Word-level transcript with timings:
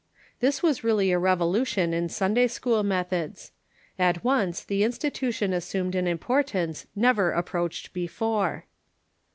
This 0.39 0.63
was 0.63 0.83
really 0.83 1.11
a 1.11 1.19
revolution 1.19 1.93
in 1.93 2.09
Sunday 2.09 2.47
school 2.47 2.81
methods. 2.81 3.51
At 3.99 4.23
once 4.23 4.63
the 4.63 4.83
institution 4.83 5.53
assumed 5.53 5.93
an 5.93 6.07
importance 6.07 6.87
never 6.95 7.29
approached 7.31 7.93
before. 7.93 8.65